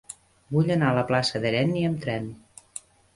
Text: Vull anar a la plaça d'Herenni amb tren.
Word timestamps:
Vull 0.53 0.69
anar 0.75 0.87
a 0.91 0.95
la 0.99 1.03
plaça 1.11 1.41
d'Herenni 1.43 1.83
amb 1.91 2.01
tren. 2.07 2.25